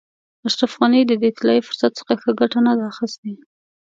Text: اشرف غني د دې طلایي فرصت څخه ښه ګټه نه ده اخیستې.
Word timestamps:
اشرف 0.47 0.71
غني 0.79 1.01
د 1.07 1.13
دې 1.21 1.29
طلایي 1.37 1.61
فرصت 1.67 1.91
څخه 1.99 2.13
ښه 2.21 2.31
ګټه 2.39 2.59
نه 2.67 2.73
ده 2.77 2.83
اخیستې. 2.91 3.31